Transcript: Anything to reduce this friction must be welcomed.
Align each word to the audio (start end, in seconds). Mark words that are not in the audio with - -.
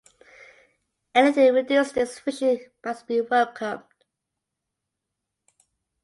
Anything 1.13 1.43
to 1.45 1.51
reduce 1.51 1.91
this 1.91 2.17
friction 2.17 2.59
must 2.83 3.05
be 3.05 3.21
welcomed. 3.21 3.83